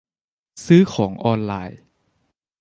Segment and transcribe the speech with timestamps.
[0.65, 1.79] ซื้อของออนไลน์